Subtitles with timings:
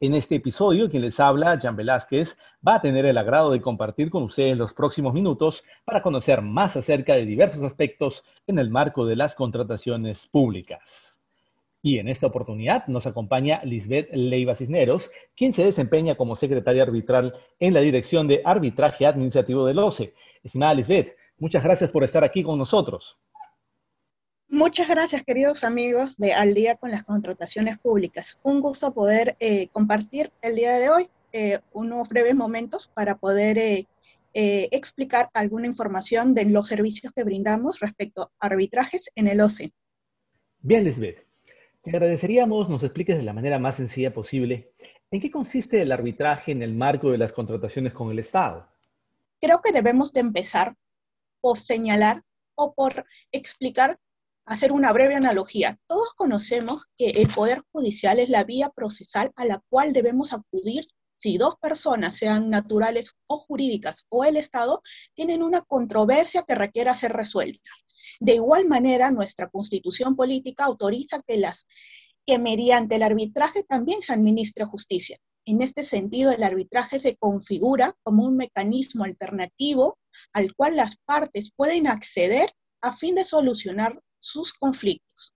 [0.00, 2.36] En este episodio, quien les habla, Jan Velázquez,
[2.66, 6.76] va a tener el agrado de compartir con ustedes los próximos minutos para conocer más
[6.76, 11.20] acerca de diversos aspectos en el marco de las contrataciones públicas.
[11.80, 17.34] Y en esta oportunidad nos acompaña Lisbeth Leiva Cisneros, quien se desempeña como secretaria arbitral
[17.60, 20.12] en la Dirección de Arbitraje Administrativo del OCE.
[20.42, 23.16] Estimada Lisbeth, muchas gracias por estar aquí con nosotros.
[24.48, 28.38] Muchas gracias, queridos amigos de Al día con las contrataciones públicas.
[28.42, 33.58] Un gusto poder eh, compartir el día de hoy eh, unos breves momentos para poder
[33.58, 33.86] eh,
[34.32, 39.72] explicar alguna información de los servicios que brindamos respecto a arbitrajes en el OCE.
[40.60, 41.26] Bien, Lisbeth.
[41.82, 44.72] Te agradeceríamos nos expliques de la manera más sencilla posible
[45.10, 48.68] en qué consiste el arbitraje en el marco de las contrataciones con el Estado.
[49.40, 50.74] Creo que debemos de empezar
[51.40, 52.22] por señalar
[52.54, 53.98] o por explicar
[54.46, 55.78] hacer una breve analogía.
[55.86, 60.86] Todos conocemos que el Poder Judicial es la vía procesal a la cual debemos acudir
[61.16, 64.82] si dos personas, sean naturales o jurídicas, o el Estado,
[65.14, 67.70] tienen una controversia que requiera ser resuelta.
[68.20, 71.66] De igual manera, nuestra constitución política autoriza que, las,
[72.26, 75.18] que mediante el arbitraje también se administre justicia.
[75.46, 79.98] En este sentido, el arbitraje se configura como un mecanismo alternativo
[80.32, 85.34] al cual las partes pueden acceder a fin de solucionar sus conflictos,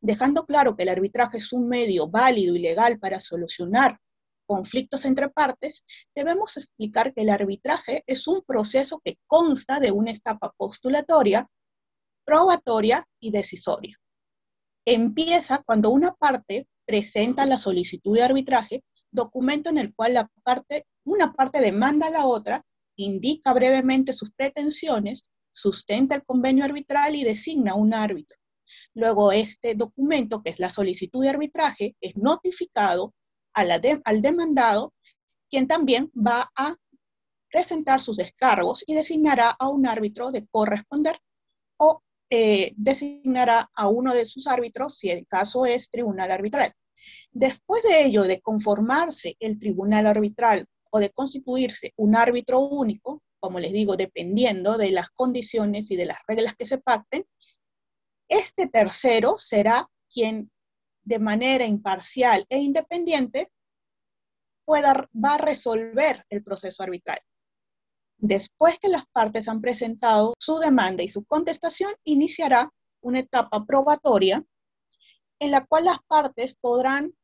[0.00, 3.98] dejando claro que el arbitraje es un medio válido y legal para solucionar
[4.50, 10.10] conflictos entre partes, debemos explicar que el arbitraje es un proceso que consta de una
[10.10, 11.48] etapa postulatoria,
[12.24, 13.96] probatoria y decisoria.
[14.84, 20.84] Empieza cuando una parte presenta la solicitud de arbitraje, documento en el cual la parte,
[21.04, 22.66] una parte demanda a la otra,
[22.96, 28.36] indica brevemente sus pretensiones, sustenta el convenio arbitral y designa un árbitro.
[28.94, 33.14] Luego, este documento, que es la solicitud de arbitraje, es notificado
[33.52, 34.94] al demandado,
[35.48, 36.76] quien también va a
[37.50, 41.18] presentar sus descargos y designará a un árbitro de corresponder
[41.78, 46.72] o eh, designará a uno de sus árbitros si el caso es tribunal arbitral.
[47.32, 53.58] Después de ello, de conformarse el tribunal arbitral o de constituirse un árbitro único, como
[53.58, 57.26] les digo, dependiendo de las condiciones y de las reglas que se pacten,
[58.28, 60.50] este tercero será quien
[61.02, 63.48] de manera imparcial e independiente
[64.64, 67.18] pueda, va a resolver el proceso arbitral.
[68.18, 74.44] Después que las partes han presentado su demanda y su contestación, iniciará una etapa probatoria
[75.40, 77.14] en la cual las partes podrán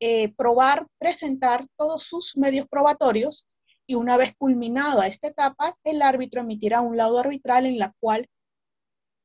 [0.00, 3.46] eh, probar, presentar todos sus medios probatorios
[3.88, 8.28] y una vez culminada esta etapa, el árbitro emitirá un laudo arbitral en la cual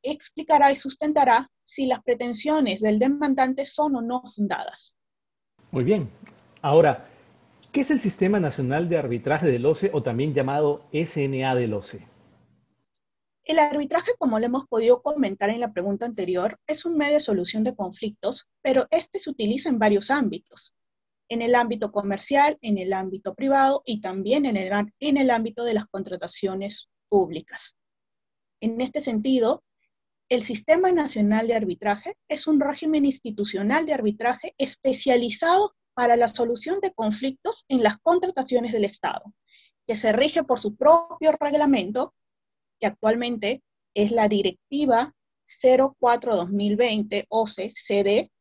[0.01, 4.95] explicará y sustentará si las pretensiones del demandante son o no fundadas.
[5.71, 6.09] Muy bien.
[6.61, 7.09] Ahora,
[7.73, 12.07] ¿qué es el Sistema Nacional de Arbitraje del OCE o también llamado SNA del OCE?
[13.43, 17.19] El arbitraje, como le hemos podido comentar en la pregunta anterior, es un medio de
[17.19, 20.73] solución de conflictos, pero este se utiliza en varios ámbitos
[21.33, 25.63] en el ámbito comercial, en el ámbito privado y también en el, en el ámbito
[25.63, 27.75] de las contrataciones públicas.
[28.61, 29.63] En este sentido,
[30.29, 36.79] el Sistema Nacional de Arbitraje es un régimen institucional de arbitraje especializado para la solución
[36.81, 39.33] de conflictos en las contrataciones del Estado,
[39.85, 42.15] que se rige por su propio reglamento,
[42.79, 43.63] que actualmente
[43.93, 45.13] es la Directiva
[45.45, 48.31] 04-2020 OCE-CD,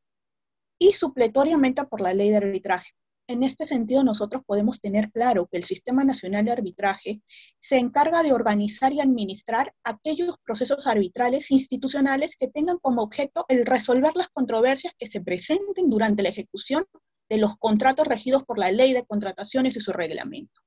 [0.82, 2.90] y supletoriamente por la ley de arbitraje.
[3.28, 7.22] En este sentido, nosotros podemos tener claro que el Sistema Nacional de Arbitraje
[7.60, 13.64] se encarga de organizar y administrar aquellos procesos arbitrales institucionales que tengan como objeto el
[13.64, 16.84] resolver las controversias que se presenten durante la ejecución
[17.28, 20.62] de los contratos regidos por la ley de contrataciones y su reglamento,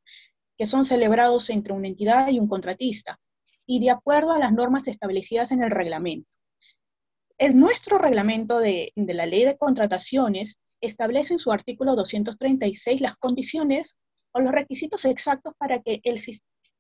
[0.58, 3.20] que son celebrados entre una entidad y un contratista,
[3.66, 6.30] y de acuerdo a las normas establecidas en el reglamento.
[7.38, 13.98] El, nuestro reglamento de, la ley de contrataciones establece en su artículo 236 las condiciones
[14.32, 16.22] o los requisitos exactos para que el,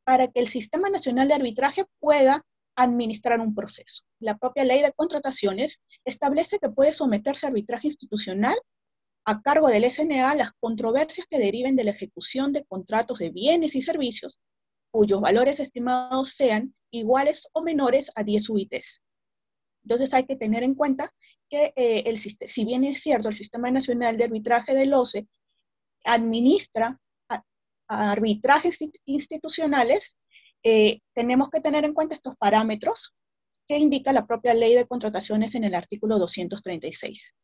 [0.03, 2.41] para que el Sistema Nacional de Arbitraje pueda
[2.77, 4.03] administrar un proceso.
[4.19, 8.55] La propia ley de contrataciones establece que puede someterse a arbitraje institucional
[9.25, 13.75] a cargo del SNA las controversias que deriven de la ejecución de contratos de bienes
[13.75, 14.39] y servicios
[14.91, 19.01] cuyos valores estimados sean iguales o menores a 10 UITs.
[19.85, 21.13] Entonces hay que tener en cuenta
[21.47, 25.27] que eh, el, si bien es cierto, el Sistema Nacional de Arbitraje del OCE
[26.03, 26.99] administra
[27.87, 30.17] arbitrajes institucionales,
[30.63, 33.13] eh, tenemos que tener en cuenta estos parámetros
[33.67, 37.35] que indica la propia ley de contrataciones en el artículo 236.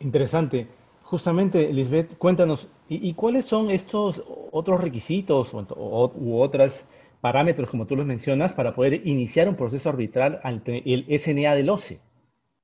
[0.00, 0.66] Interesante.
[1.02, 4.22] Justamente, Lisbeth, cuéntanos, ¿y, cuáles son estos
[4.52, 6.84] otros requisitos u otros
[7.20, 11.70] parámetros, como tú los mencionas, para poder iniciar un proceso arbitral ante el SNA del
[11.70, 12.00] OCE?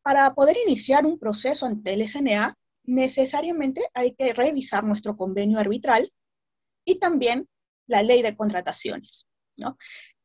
[0.02, 2.54] Para poder iniciar un proceso ante el SNA,
[2.84, 6.10] necesariamente hay que revisar nuestro convenio arbitral
[6.84, 7.48] y también
[7.86, 9.26] la ley de contrataciones.
[9.56, 9.76] ¿no?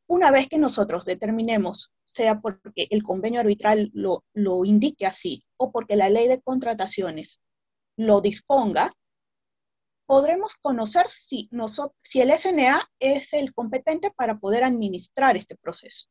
[0.06, 5.72] Una vez que nosotros determinemos, sea porque el convenio arbitral lo, lo indique así o
[5.72, 7.40] porque la ley de contrataciones
[7.96, 8.92] lo disponga,
[10.06, 16.08] podremos conocer si, nosotros, si el SNA es el competente para poder administrar este proceso.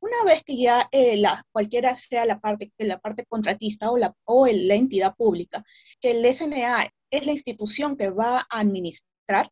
[0.00, 4.14] Una vez que ya eh, la, cualquiera sea la parte, la parte contratista o la,
[4.24, 5.62] o la entidad pública,
[6.00, 9.50] que el SNA es la institución que va a administrar,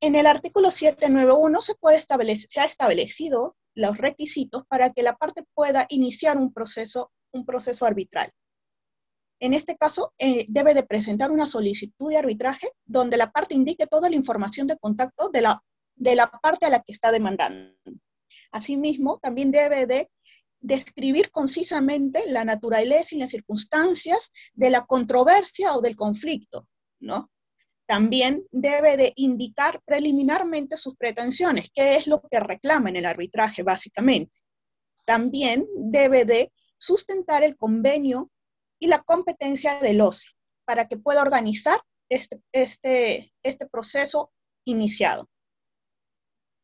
[0.00, 5.86] En el artículo 791 se, puede ha establecido los requisitos para que la parte pueda
[5.88, 8.30] iniciar un proceso, un proceso arbitral.
[9.40, 13.86] En este caso, eh, debe de presentar una solicitud de arbitraje donde la parte indique
[13.86, 15.62] toda la información de contacto de la,
[15.96, 17.74] de la parte a la que está demandando.
[18.52, 20.10] Asimismo, también debe de
[20.60, 26.66] describir concisamente la naturaleza y las circunstancias de la controversia o del conflicto,
[27.00, 27.30] ¿no?
[27.86, 33.62] También debe de indicar preliminarmente sus pretensiones, qué es lo que reclama en el arbitraje
[33.62, 34.38] básicamente.
[35.04, 38.30] También debe de sustentar el convenio
[38.78, 40.28] y la competencia del OCE
[40.64, 41.78] para que pueda organizar
[42.08, 44.32] este, este, este proceso
[44.64, 45.28] iniciado.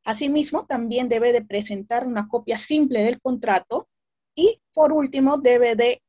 [0.05, 3.91] Asimismo, también debe de presentar una copia simple del contrato
[4.35, 6.03] y, por último, debe de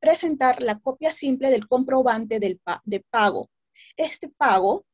[0.00, 3.48] presentar la copia simple del comprobante del de pago
[3.96, 4.84] este pago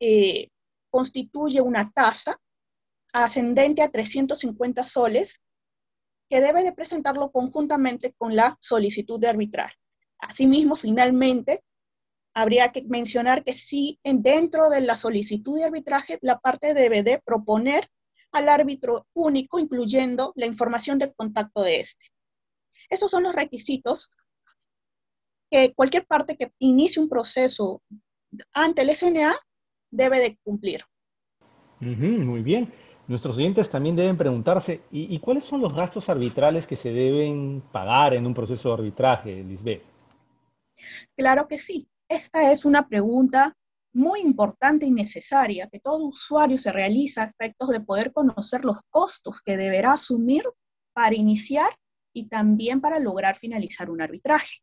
[0.00, 0.48] eh,
[0.90, 2.38] constituye una tasa
[3.12, 5.40] ascendente a 350 soles
[6.28, 9.72] que debe de presentarlo conjuntamente con la solicitud de arbitrar.
[10.18, 11.62] Asimismo, finalmente,
[12.34, 17.20] habría que mencionar que si dentro de la solicitud de arbitraje la parte debe de
[17.24, 17.88] proponer
[18.32, 22.06] al árbitro único, incluyendo la información de contacto de este.
[22.90, 24.10] Esos son los requisitos
[25.50, 27.82] que cualquier parte que inicie un proceso
[28.54, 29.34] ante el SNA
[29.90, 30.82] debe de cumplir.
[31.80, 32.72] muy bien.
[33.08, 38.14] Nuestros oyentes también deben preguntarse, ¿y, cuáles son los gastos arbitrales que se deben pagar
[38.14, 39.82] en un proceso de arbitraje, Lisbeth?
[41.14, 41.88] Claro que sí.
[42.08, 43.56] Esta es una pregunta
[43.92, 48.78] muy importante y necesaria que todo usuario se realiza a efectos de poder conocer los
[48.90, 50.44] costos que deberá asumir
[50.92, 51.70] para iniciar
[52.12, 54.56] y también para lograr finalizar un arbitraje.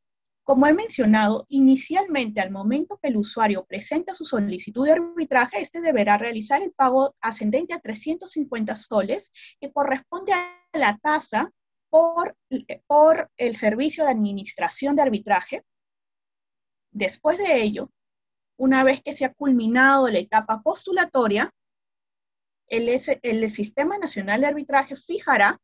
[0.43, 5.79] Como he mencionado, inicialmente al momento que el usuario presenta su solicitud de arbitraje, este
[5.79, 9.31] deberá realizar el pago ascendente a 350 soles,
[9.61, 11.49] que corresponde a la tasa
[11.89, 12.35] por,
[12.87, 15.63] por el servicio de administración de arbitraje.
[16.91, 17.89] Después de ello,
[18.57, 21.49] una vez que se ha culminado la etapa postulatoria,
[22.67, 22.89] el,
[23.21, 25.57] el Sistema Nacional de Arbitraje fijará,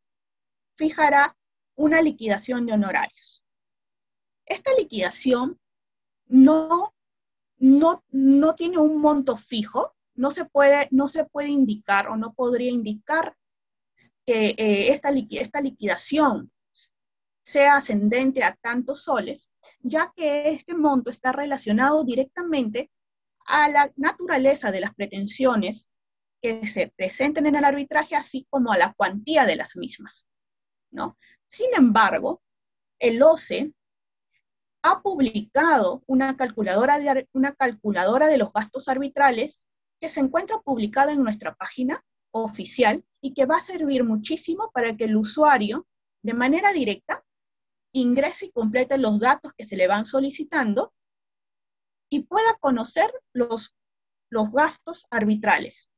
[0.77, 1.36] fijará
[1.75, 3.43] una liquidación de honorarios.
[4.49, 5.57] Esta liquidación
[6.25, 6.93] no,
[7.57, 12.33] no, no tiene un monto fijo, no se, puede, no se puede indicar o no
[12.33, 13.37] podría indicar
[14.25, 16.51] que eh, esta, esta liquidación
[17.43, 22.91] sea ascendente a tantos soles, ya que este monto está relacionado directamente
[23.45, 25.91] a la naturaleza de las pretensiones
[26.41, 30.27] que se presenten en el arbitraje, así como a la cuantía de las mismas.
[30.91, 31.17] ¿no?
[31.47, 32.41] Sin embargo,
[32.99, 33.73] el OCE
[34.81, 39.65] ha publicado una calculadora, de, una calculadora de los gastos arbitrales
[40.00, 44.95] que se encuentra publicada en nuestra página oficial y que va a servir muchísimo para
[44.95, 45.88] que el usuario,
[46.24, 47.24] de manera directa,
[47.91, 50.93] ingrese y complete los datos que se le van solicitando
[52.09, 53.75] y pueda conocer los,
[54.29, 55.91] los gastos arbitrales,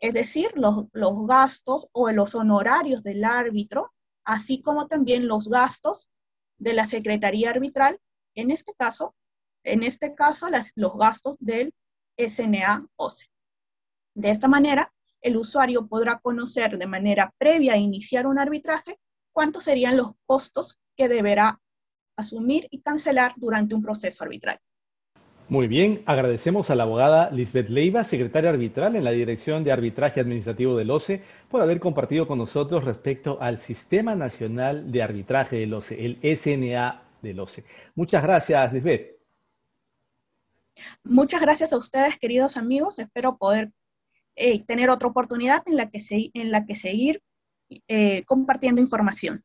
[0.00, 3.92] es decir, los, los gastos o los honorarios del árbitro,
[4.24, 6.10] así como también los gastos
[6.58, 8.00] de la Secretaría Arbitral
[8.34, 9.14] en este caso,
[9.64, 11.72] en este caso los gastos del
[12.16, 13.26] SNA-OCE.
[14.14, 18.98] De esta manera, el usuario podrá conocer de manera previa a iniciar un arbitraje
[19.32, 21.60] cuántos serían los costos que deberá
[22.16, 24.58] asumir y cancelar durante un proceso arbitral.
[25.48, 30.20] Muy bien, agradecemos a la abogada Lisbeth Leiva, secretaria arbitral en la Dirección de Arbitraje
[30.20, 35.74] Administrativo del OCE, por haber compartido con nosotros respecto al Sistema Nacional de Arbitraje del
[35.74, 37.64] OCE, el SNA OCE.
[37.94, 39.14] Muchas gracias, Lisbeth.
[41.04, 42.98] Muchas gracias a ustedes, queridos amigos.
[42.98, 43.72] Espero poder
[44.36, 46.02] eh, tener otra oportunidad en la que,
[46.34, 47.22] en la que seguir
[47.88, 49.44] eh, compartiendo información.